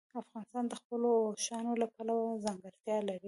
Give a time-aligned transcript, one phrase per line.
[0.21, 3.19] افغانستان د خپلو اوښانو له پلوه ځانګړتیا لري.